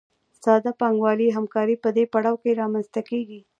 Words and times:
ساده 0.43 0.71
پانګوالي 0.79 1.27
همکاري 1.37 1.75
په 1.83 1.89
دې 1.95 2.03
پړاو 2.13 2.41
کې 2.43 2.57
رامنځته 2.61 3.01
کېږي 3.09 3.39